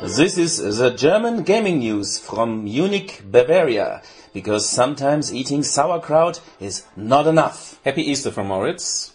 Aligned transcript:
This 0.00 0.38
is 0.38 0.78
the 0.78 0.90
German 0.90 1.42
gaming 1.42 1.80
news 1.80 2.20
from 2.20 2.62
Munich, 2.62 3.20
Bavaria, 3.28 4.00
because 4.32 4.68
sometimes 4.68 5.34
eating 5.34 5.64
sauerkraut 5.64 6.40
is 6.60 6.84
not 6.94 7.26
enough. 7.26 7.80
Happy 7.84 8.08
Easter 8.08 8.30
from 8.30 8.46
Moritz. 8.46 9.12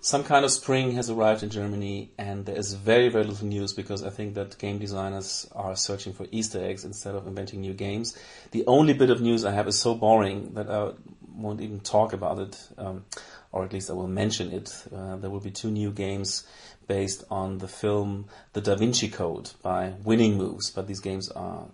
Some 0.00 0.22
kind 0.22 0.44
of 0.44 0.52
spring 0.52 0.92
has 0.92 1.10
arrived 1.10 1.42
in 1.42 1.50
Germany, 1.50 2.12
and 2.18 2.46
there 2.46 2.56
is 2.56 2.74
very, 2.74 3.08
very 3.08 3.24
little 3.24 3.48
news 3.48 3.72
because 3.72 4.04
I 4.04 4.10
think 4.10 4.34
that 4.34 4.58
game 4.58 4.78
designers 4.78 5.48
are 5.56 5.74
searching 5.74 6.12
for 6.12 6.28
Easter 6.30 6.64
eggs 6.64 6.84
instead 6.84 7.16
of 7.16 7.26
inventing 7.26 7.60
new 7.60 7.74
games. 7.74 8.16
The 8.52 8.64
only 8.68 8.94
bit 8.94 9.10
of 9.10 9.20
news 9.20 9.44
I 9.44 9.50
have 9.50 9.66
is 9.66 9.78
so 9.80 9.96
boring 9.96 10.54
that 10.54 10.70
I 10.70 10.92
won't 11.36 11.60
even 11.60 11.80
talk 11.80 12.12
about 12.12 12.38
it, 12.38 12.68
um, 12.78 13.04
or 13.50 13.64
at 13.64 13.72
least 13.72 13.90
I 13.90 13.94
will 13.94 14.08
mention 14.08 14.52
it. 14.52 14.84
Uh, 14.94 15.16
there 15.16 15.30
will 15.30 15.40
be 15.40 15.50
two 15.50 15.70
new 15.70 15.90
games 15.90 16.46
based 16.86 17.24
on 17.30 17.58
the 17.58 17.68
film 17.68 18.26
The 18.52 18.60
Da 18.60 18.74
Vinci 18.74 19.08
Code 19.08 19.50
by 19.62 19.94
Winning 20.04 20.36
Moves, 20.36 20.70
but 20.70 20.86
these 20.86 21.00
games 21.00 21.30
are 21.30 21.66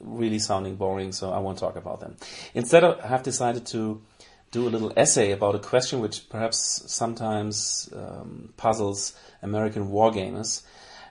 really 0.00 0.38
sounding 0.38 0.76
boring, 0.76 1.12
so 1.12 1.30
I 1.30 1.38
won't 1.38 1.58
talk 1.58 1.76
about 1.76 2.00
them. 2.00 2.16
Instead, 2.54 2.84
I 2.84 3.06
have 3.06 3.22
decided 3.22 3.66
to 3.66 4.02
do 4.50 4.68
a 4.68 4.70
little 4.70 4.92
essay 4.96 5.30
about 5.32 5.54
a 5.54 5.58
question 5.58 6.00
which 6.00 6.28
perhaps 6.28 6.82
sometimes 6.86 7.88
um, 7.96 8.52
puzzles 8.56 9.14
American 9.40 9.88
wargamers 9.88 10.62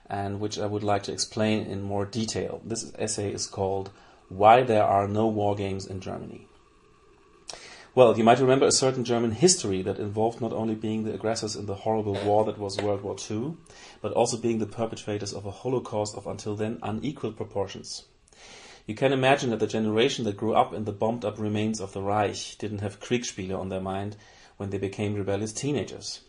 and 0.09 0.39
which 0.39 0.59
I 0.59 0.65
would 0.65 0.83
like 0.83 1.03
to 1.03 1.11
explain 1.11 1.65
in 1.65 1.81
more 1.81 2.05
detail. 2.05 2.61
This 2.63 2.91
essay 2.99 3.33
is 3.33 3.47
called 3.47 3.89
Why 4.29 4.61
There 4.61 4.83
Are 4.83 5.07
No 5.07 5.27
War 5.27 5.55
Games 5.55 5.87
in 5.87 6.01
Germany. 6.01 6.47
Well, 7.93 8.17
you 8.17 8.23
might 8.23 8.39
remember 8.39 8.65
a 8.65 8.71
certain 8.71 9.03
German 9.03 9.31
history 9.31 9.81
that 9.81 9.99
involved 9.99 10.39
not 10.39 10.53
only 10.53 10.75
being 10.75 11.03
the 11.03 11.13
aggressors 11.13 11.57
in 11.57 11.65
the 11.65 11.75
horrible 11.75 12.13
war 12.23 12.45
that 12.45 12.57
was 12.57 12.81
World 12.81 13.01
War 13.01 13.17
II, 13.29 13.55
but 14.01 14.13
also 14.13 14.37
being 14.37 14.59
the 14.59 14.65
perpetrators 14.65 15.33
of 15.33 15.45
a 15.45 15.51
Holocaust 15.51 16.15
of 16.15 16.25
until 16.25 16.55
then 16.55 16.79
unequal 16.81 17.33
proportions. 17.33 18.05
You 18.87 18.95
can 18.95 19.11
imagine 19.11 19.49
that 19.49 19.59
the 19.59 19.67
generation 19.67 20.23
that 20.23 20.37
grew 20.37 20.53
up 20.53 20.73
in 20.73 20.85
the 20.85 20.93
bombed 20.93 21.25
up 21.25 21.37
remains 21.37 21.81
of 21.81 21.91
the 21.91 22.01
Reich 22.01 22.55
didn't 22.57 22.79
have 22.79 23.01
Kriegsspiele 23.01 23.59
on 23.59 23.67
their 23.67 23.81
mind 23.81 24.15
when 24.55 24.69
they 24.69 24.77
became 24.77 25.13
rebellious 25.13 25.51
teenagers. 25.51 26.21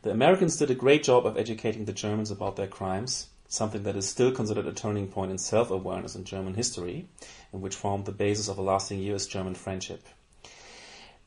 The 0.00 0.10
Americans 0.10 0.56
did 0.56 0.70
a 0.70 0.74
great 0.74 1.02
job 1.02 1.26
of 1.26 1.36
educating 1.36 1.84
the 1.84 1.92
Germans 1.92 2.30
about 2.30 2.56
their 2.56 2.66
crimes, 2.66 3.28
something 3.46 3.82
that 3.82 3.96
is 3.96 4.08
still 4.08 4.32
considered 4.32 4.66
a 4.66 4.72
turning 4.72 5.08
point 5.08 5.32
in 5.32 5.38
self 5.38 5.70
awareness 5.70 6.16
in 6.16 6.24
German 6.24 6.54
history, 6.54 7.10
and 7.52 7.60
which 7.60 7.76
formed 7.76 8.06
the 8.06 8.12
basis 8.12 8.48
of 8.48 8.56
a 8.56 8.62
lasting 8.62 9.00
US 9.00 9.26
German 9.26 9.54
friendship. 9.54 10.06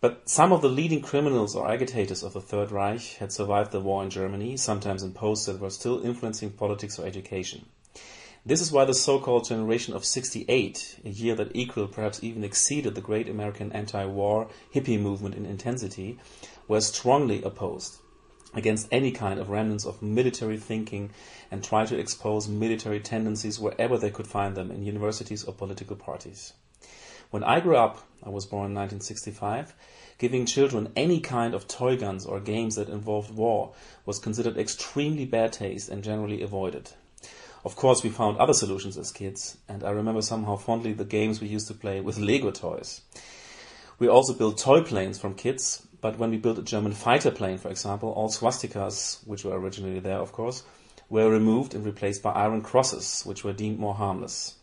But 0.01 0.27
some 0.27 0.51
of 0.51 0.63
the 0.63 0.67
leading 0.67 1.03
criminals 1.03 1.55
or 1.55 1.71
agitators 1.71 2.23
of 2.23 2.33
the 2.33 2.41
Third 2.41 2.71
Reich 2.71 3.17
had 3.19 3.31
survived 3.31 3.71
the 3.71 3.79
war 3.79 4.03
in 4.03 4.09
Germany, 4.09 4.57
sometimes 4.57 5.03
in 5.03 5.13
posts 5.13 5.45
that 5.45 5.59
were 5.59 5.69
still 5.69 6.03
influencing 6.03 6.53
politics 6.53 6.97
or 6.97 7.05
education. 7.05 7.67
This 8.43 8.61
is 8.61 8.71
why 8.71 8.85
the 8.85 8.95
so-called 8.95 9.47
generation 9.47 9.93
of 9.93 10.03
68, 10.03 11.01
a 11.05 11.09
year 11.09 11.35
that 11.35 11.55
equaled, 11.55 11.91
perhaps 11.91 12.23
even 12.23 12.43
exceeded 12.43 12.95
the 12.95 13.01
great 13.01 13.29
American 13.29 13.71
anti-war 13.73 14.49
hippie 14.73 14.99
movement 14.99 15.35
in 15.35 15.45
intensity, 15.45 16.17
were 16.67 16.81
strongly 16.81 17.43
opposed 17.43 17.99
against 18.55 18.87
any 18.91 19.11
kind 19.11 19.39
of 19.39 19.51
remnants 19.51 19.85
of 19.85 20.01
military 20.01 20.57
thinking 20.57 21.11
and 21.51 21.63
tried 21.63 21.89
to 21.89 21.99
expose 21.99 22.47
military 22.47 22.99
tendencies 22.99 23.59
wherever 23.59 23.99
they 23.99 24.09
could 24.09 24.25
find 24.25 24.57
them 24.57 24.71
in 24.71 24.81
universities 24.81 25.43
or 25.43 25.53
political 25.53 25.95
parties. 25.95 26.53
When 27.31 27.45
I 27.45 27.61
grew 27.61 27.77
up, 27.77 28.05
I 28.21 28.29
was 28.29 28.45
born 28.45 28.71
in 28.71 28.75
1965, 28.75 29.73
giving 30.17 30.45
children 30.45 30.91
any 30.97 31.21
kind 31.21 31.53
of 31.53 31.65
toy 31.65 31.95
guns 31.95 32.25
or 32.25 32.41
games 32.41 32.75
that 32.75 32.89
involved 32.89 33.33
war 33.33 33.71
was 34.05 34.19
considered 34.19 34.57
extremely 34.57 35.23
bad 35.23 35.53
taste 35.53 35.87
and 35.87 36.03
generally 36.03 36.41
avoided. 36.41 36.91
Of 37.63 37.77
course, 37.77 38.03
we 38.03 38.09
found 38.09 38.37
other 38.37 38.51
solutions 38.53 38.97
as 38.97 39.13
kids, 39.13 39.57
and 39.69 39.81
I 39.81 39.91
remember 39.91 40.21
somehow 40.21 40.57
fondly 40.57 40.91
the 40.91 41.05
games 41.05 41.39
we 41.39 41.47
used 41.47 41.69
to 41.69 41.73
play 41.73 42.01
with 42.01 42.17
Lego 42.19 42.51
toys. 42.51 42.99
We 43.97 44.09
also 44.09 44.33
built 44.33 44.57
toy 44.57 44.81
planes 44.81 45.17
from 45.17 45.35
kits, 45.35 45.87
but 46.01 46.19
when 46.19 46.31
we 46.31 46.37
built 46.37 46.59
a 46.59 46.63
German 46.63 46.91
fighter 46.91 47.31
plane, 47.31 47.59
for 47.59 47.69
example, 47.69 48.09
all 48.09 48.27
swastikas, 48.27 49.25
which 49.25 49.45
were 49.45 49.57
originally 49.57 50.01
there, 50.01 50.19
of 50.19 50.33
course, 50.33 50.63
were 51.09 51.29
removed 51.29 51.75
and 51.75 51.85
replaced 51.85 52.21
by 52.21 52.33
iron 52.33 52.61
crosses, 52.61 53.23
which 53.23 53.45
were 53.45 53.53
deemed 53.53 53.79
more 53.79 53.93
harmless. 53.93 54.55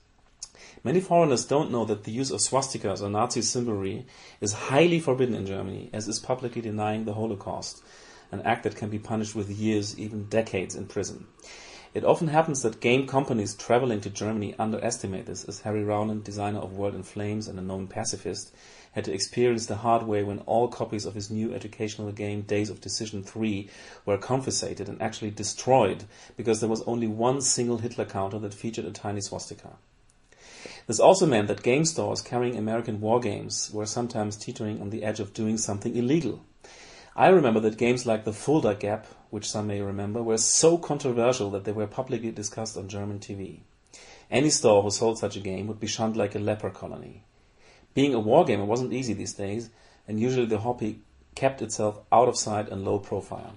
Many 0.85 1.01
foreigners 1.01 1.45
don't 1.45 1.71
know 1.71 1.85
that 1.85 2.05
the 2.05 2.13
use 2.13 2.31
of 2.31 2.41
swastikas 2.41 3.03
or 3.03 3.09
Nazi 3.09 3.43
symbolism 3.43 4.05
is 4.41 4.53
highly 4.53 5.01
forbidden 5.01 5.35
in 5.35 5.47
Germany, 5.47 5.91
as 5.93 6.09
is 6.09 6.19
publicly 6.19 6.63
denying 6.63 7.05
the 7.05 7.15
Holocaust, 7.15 7.83
an 8.31 8.43
act 8.43 8.65
that 8.65 8.77
can 8.77 8.91
be 8.91 8.99
punished 8.99 9.35
with 9.35 9.51
years, 9.51 9.99
even 9.99 10.29
decades 10.29 10.75
in 10.75 10.87
prison. 10.87 11.27
It 11.95 12.05
often 12.05 12.29
happens 12.29 12.61
that 12.63 12.81
game 12.81 13.07
companies 13.07 13.55
traveling 13.55 14.03
to 14.03 14.11
Germany 14.11 14.55
underestimate 14.59 15.25
this, 15.25 15.45
as 15.45 15.63
Harry 15.63 15.83
Rowland, 15.83 16.23
designer 16.23 16.59
of 16.59 16.77
World 16.77 16.95
in 16.95 17.03
Flames 17.03 17.49
and 17.49 17.59
a 17.59 17.63
known 17.63 17.87
pacifist, 17.87 18.53
had 18.93 19.05
to 19.07 19.13
experience 19.13 19.67
the 19.67 19.77
hard 19.77 20.07
way 20.07 20.23
when 20.23 20.41
all 20.41 20.69
copies 20.69 21.07
of 21.07 21.15
his 21.15 21.31
new 21.31 21.55
educational 21.55 22.13
game 22.13 22.43
Days 22.43 22.69
of 22.69 22.83
Decision 22.83 23.23
3 23.23 23.71
were 24.05 24.19
confiscated 24.19 24.89
and 24.89 25.01
actually 25.01 25.31
destroyed 25.31 26.05
because 26.37 26.61
there 26.61 26.69
was 26.69 26.83
only 26.83 27.07
one 27.07 27.41
single 27.41 27.79
Hitler 27.79 28.05
counter 28.05 28.39
that 28.39 28.53
featured 28.53 28.85
a 28.85 28.91
tiny 28.91 29.23
swastika. 29.23 29.79
This 30.89 30.99
also 30.99 31.27
meant 31.27 31.49
that 31.49 31.63
game 31.63 31.85
stores 31.85 32.23
carrying 32.23 32.57
American 32.57 33.03
war 33.03 33.21
games 33.21 33.71
were 33.71 33.85
sometimes 33.85 34.37
teetering 34.37 34.81
on 34.81 34.89
the 34.89 35.05
edge 35.05 35.21
of 35.21 35.35
doing 35.35 35.59
something 35.59 35.95
illegal. 35.95 36.43
I 37.15 37.29
remember 37.29 37.61
that 37.61 37.77
games 37.77 38.07
like 38.07 38.25
the 38.25 38.33
Fulda 38.33 38.75
Gap, 38.75 39.07
which 39.29 39.51
some 39.51 39.67
may 39.67 39.83
remember, 39.83 40.23
were 40.23 40.39
so 40.39 40.79
controversial 40.79 41.51
that 41.51 41.65
they 41.65 41.73
were 41.73 41.87
publicly 41.87 42.31
discussed 42.31 42.79
on 42.79 42.89
German 42.89 43.19
TV. 43.19 43.61
Any 44.31 44.49
store 44.49 44.83
who 44.83 44.91
sold 44.91 45.19
such 45.19 45.37
a 45.37 45.41
game 45.41 45.67
would 45.67 45.79
be 45.79 45.87
shunned 45.87 46.17
like 46.17 46.35
a 46.35 46.39
leper 46.39 46.71
colony. 46.71 47.23
Being 47.93 48.15
a 48.15 48.21
wargamer 48.21 48.65
wasn't 48.65 48.95
easy 48.95 49.13
these 49.13 49.35
days, 49.35 49.69
and 50.07 50.19
usually 50.19 50.47
the 50.47 50.61
hobby 50.61 51.01
kept 51.35 51.61
itself 51.61 52.01
out 52.11 52.29
of 52.29 52.39
sight 52.39 52.71
and 52.71 52.83
low 52.83 52.99
profile. 52.99 53.57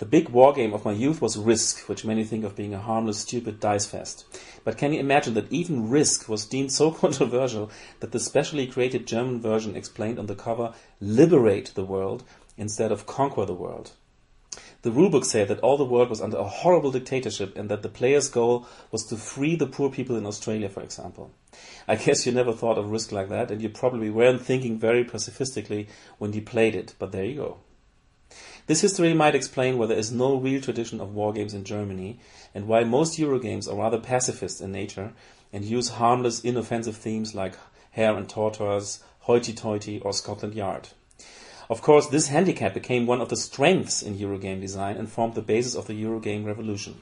The 0.00 0.06
big 0.06 0.30
war 0.30 0.54
game 0.54 0.72
of 0.72 0.86
my 0.86 0.92
youth 0.92 1.20
was 1.20 1.36
Risk, 1.36 1.86
which 1.86 2.06
many 2.06 2.24
think 2.24 2.42
of 2.42 2.56
being 2.56 2.72
a 2.72 2.78
harmless, 2.78 3.18
stupid 3.18 3.60
dice 3.60 3.84
fest. 3.84 4.24
But 4.64 4.78
can 4.78 4.94
you 4.94 5.00
imagine 5.00 5.34
that 5.34 5.52
even 5.52 5.90
Risk 5.90 6.26
was 6.26 6.46
deemed 6.46 6.72
so 6.72 6.90
controversial 7.04 7.70
that 8.00 8.10
the 8.10 8.18
specially 8.18 8.66
created 8.66 9.06
German 9.06 9.42
version 9.42 9.76
explained 9.76 10.18
on 10.18 10.24
the 10.24 10.34
cover, 10.34 10.72
liberate 11.02 11.72
the 11.74 11.84
world 11.84 12.24
instead 12.56 12.90
of 12.90 13.04
conquer 13.04 13.44
the 13.44 13.52
world? 13.52 13.92
The 14.80 14.90
rulebook 14.90 15.26
said 15.26 15.48
that 15.48 15.60
all 15.60 15.76
the 15.76 15.84
world 15.84 16.08
was 16.08 16.22
under 16.22 16.38
a 16.38 16.48
horrible 16.48 16.90
dictatorship 16.90 17.54
and 17.54 17.68
that 17.68 17.82
the 17.82 17.90
player's 17.90 18.28
goal 18.28 18.66
was 18.90 19.04
to 19.08 19.18
free 19.18 19.54
the 19.54 19.66
poor 19.66 19.90
people 19.90 20.16
in 20.16 20.24
Australia, 20.24 20.70
for 20.70 20.82
example. 20.82 21.30
I 21.86 21.96
guess 22.04 22.24
you 22.24 22.32
never 22.32 22.54
thought 22.54 22.78
of 22.78 22.90
Risk 22.90 23.12
like 23.12 23.28
that, 23.28 23.50
and 23.50 23.60
you 23.60 23.68
probably 23.68 24.08
weren't 24.08 24.40
thinking 24.40 24.78
very 24.78 25.04
pacifistically 25.04 25.88
when 26.16 26.32
you 26.32 26.40
played 26.40 26.74
it, 26.74 26.94
but 26.98 27.12
there 27.12 27.26
you 27.26 27.36
go. 27.36 27.58
This 28.70 28.82
history 28.82 29.14
might 29.14 29.34
explain 29.34 29.78
why 29.78 29.86
there 29.86 29.98
is 29.98 30.12
no 30.12 30.36
real 30.36 30.60
tradition 30.60 31.00
of 31.00 31.12
war 31.12 31.32
games 31.32 31.54
in 31.54 31.64
Germany, 31.64 32.20
and 32.54 32.68
why 32.68 32.84
most 32.84 33.18
Eurogames 33.18 33.68
are 33.68 33.74
rather 33.74 33.98
pacifist 33.98 34.60
in 34.60 34.70
nature 34.70 35.12
and 35.52 35.64
use 35.64 35.88
harmless, 35.88 36.38
inoffensive 36.38 36.96
themes 36.96 37.34
like 37.34 37.58
Hare 37.90 38.16
and 38.16 38.28
Tortoise, 38.28 39.02
Hoity 39.22 39.54
Toity, 39.54 39.98
or 39.98 40.12
Scotland 40.12 40.54
Yard. 40.54 40.90
Of 41.68 41.82
course, 41.82 42.06
this 42.06 42.28
handicap 42.28 42.72
became 42.72 43.06
one 43.06 43.20
of 43.20 43.28
the 43.28 43.36
strengths 43.36 44.02
in 44.02 44.16
Eurogame 44.16 44.60
design 44.60 44.96
and 44.96 45.10
formed 45.10 45.34
the 45.34 45.42
basis 45.42 45.74
of 45.74 45.88
the 45.88 46.00
Eurogame 46.00 46.46
revolution. 46.46 47.00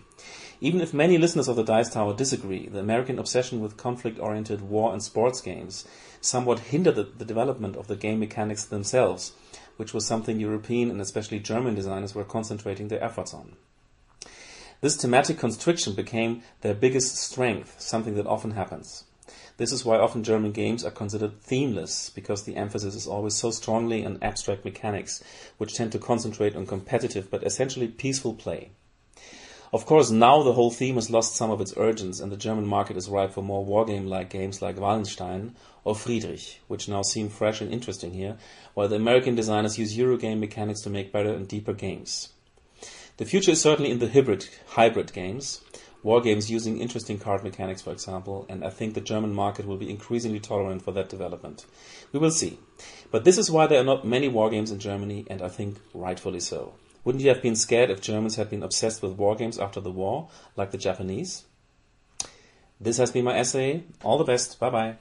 Even 0.62 0.80
if 0.80 0.94
many 0.94 1.18
listeners 1.18 1.48
of 1.48 1.56
the 1.56 1.64
Dice 1.64 1.90
Tower 1.90 2.16
disagree, 2.16 2.66
the 2.66 2.80
American 2.80 3.18
obsession 3.18 3.60
with 3.60 3.76
conflict 3.76 4.18
oriented 4.18 4.62
war 4.62 4.94
and 4.94 5.02
sports 5.02 5.42
games 5.42 5.86
somewhat 6.22 6.60
hindered 6.60 6.94
the, 6.94 7.04
the 7.04 7.26
development 7.26 7.76
of 7.76 7.88
the 7.88 7.96
game 7.96 8.20
mechanics 8.20 8.64
themselves, 8.64 9.34
which 9.78 9.94
was 9.94 10.06
something 10.06 10.38
European 10.38 10.90
and 10.90 11.00
especially 11.00 11.38
German 11.38 11.74
designers 11.74 12.14
were 12.14 12.24
concentrating 12.24 12.88
their 12.88 13.02
efforts 13.02 13.32
on. 13.32 13.56
This 14.80 14.96
thematic 14.96 15.38
constriction 15.38 15.94
became 15.94 16.42
their 16.60 16.74
biggest 16.74 17.16
strength, 17.16 17.80
something 17.80 18.14
that 18.16 18.26
often 18.26 18.50
happens. 18.52 19.04
This 19.56 19.72
is 19.72 19.84
why 19.84 19.98
often 19.98 20.22
German 20.22 20.52
games 20.52 20.84
are 20.84 20.90
considered 20.90 21.40
themeless, 21.40 22.10
because 22.10 22.44
the 22.44 22.54
emphasis 22.54 22.94
is 22.94 23.06
always 23.08 23.34
so 23.34 23.50
strongly 23.50 24.04
on 24.04 24.18
abstract 24.22 24.64
mechanics, 24.64 25.22
which 25.56 25.74
tend 25.74 25.90
to 25.92 25.98
concentrate 25.98 26.54
on 26.54 26.66
competitive 26.66 27.28
but 27.30 27.42
essentially 27.42 27.88
peaceful 27.88 28.34
play. 28.34 28.70
Of 29.70 29.84
course, 29.84 30.10
now 30.10 30.42
the 30.42 30.54
whole 30.54 30.70
theme 30.70 30.94
has 30.94 31.10
lost 31.10 31.36
some 31.36 31.50
of 31.50 31.60
its 31.60 31.74
urgency, 31.76 32.22
and 32.22 32.32
the 32.32 32.38
German 32.38 32.66
market 32.66 32.96
is 32.96 33.10
ripe 33.10 33.32
for 33.32 33.42
more 33.42 33.66
wargame-like 33.66 34.30
games 34.30 34.62
like 34.62 34.80
Wallenstein 34.80 35.54
or 35.84 35.94
Friedrich, 35.94 36.60
which 36.68 36.88
now 36.88 37.02
seem 37.02 37.28
fresh 37.28 37.60
and 37.60 37.70
interesting 37.70 38.12
here, 38.12 38.38
while 38.72 38.88
the 38.88 38.96
American 38.96 39.34
designers 39.34 39.78
use 39.78 39.94
Eurogame 39.94 40.38
mechanics 40.38 40.80
to 40.82 40.90
make 40.90 41.12
better 41.12 41.34
and 41.34 41.46
deeper 41.46 41.74
games. 41.74 42.30
The 43.18 43.26
future 43.26 43.50
is 43.50 43.60
certainly 43.60 43.90
in 43.90 43.98
the 43.98 44.08
hybrid, 44.08 44.48
hybrid 44.68 45.12
games, 45.12 45.60
wargames 46.02 46.48
using 46.48 46.80
interesting 46.80 47.18
card 47.18 47.44
mechanics, 47.44 47.82
for 47.82 47.92
example, 47.92 48.46
and 48.48 48.64
I 48.64 48.70
think 48.70 48.94
the 48.94 49.02
German 49.02 49.34
market 49.34 49.66
will 49.66 49.76
be 49.76 49.90
increasingly 49.90 50.40
tolerant 50.40 50.80
for 50.80 50.92
that 50.92 51.10
development. 51.10 51.66
We 52.12 52.20
will 52.20 52.30
see. 52.30 52.58
But 53.10 53.24
this 53.24 53.36
is 53.36 53.50
why 53.50 53.66
there 53.66 53.80
are 53.80 53.84
not 53.84 54.06
many 54.06 54.30
wargames 54.30 54.72
in 54.72 54.78
Germany, 54.78 55.26
and 55.28 55.42
I 55.42 55.48
think 55.48 55.76
rightfully 55.92 56.40
so. 56.40 56.72
Wouldn't 57.08 57.24
you 57.24 57.30
have 57.30 57.40
been 57.40 57.56
scared 57.56 57.88
if 57.88 58.02
Germans 58.02 58.36
had 58.36 58.50
been 58.50 58.62
obsessed 58.62 59.00
with 59.00 59.12
war 59.12 59.34
games 59.34 59.58
after 59.58 59.80
the 59.80 59.90
war, 59.90 60.28
like 60.56 60.72
the 60.72 60.76
Japanese? 60.76 61.46
This 62.78 62.98
has 62.98 63.10
been 63.10 63.24
my 63.24 63.34
essay. 63.34 63.84
All 64.04 64.18
the 64.18 64.24
best. 64.24 64.60
Bye 64.60 64.68
bye. 64.68 64.96